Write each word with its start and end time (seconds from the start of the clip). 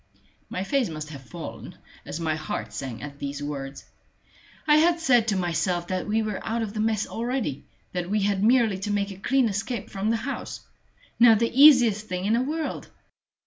My 0.49 0.63
face 0.63 0.89
must 0.89 1.09
have 1.09 1.21
fallen, 1.21 1.75
as 2.07 2.19
my 2.19 2.33
heart 2.33 2.73
sank 2.73 3.03
at 3.03 3.19
these 3.19 3.43
words. 3.43 3.85
I 4.65 4.77
had 4.77 4.99
said 4.99 5.27
to 5.27 5.35
myself 5.35 5.89
that 5.89 6.07
we 6.07 6.23
were 6.23 6.43
out 6.43 6.63
of 6.63 6.73
the 6.73 6.79
mess 6.79 7.05
already 7.05 7.67
that 7.91 8.09
we 8.09 8.21
had 8.23 8.43
merely 8.43 8.79
to 8.79 8.91
make 8.91 9.11
a 9.11 9.17
clean 9.17 9.47
escape 9.47 9.91
from 9.91 10.09
the 10.09 10.17
house 10.17 10.61
now 11.19 11.35
the 11.35 11.53
easiest 11.53 12.07
thing 12.07 12.25
in 12.25 12.33
the 12.33 12.41
world. 12.41 12.89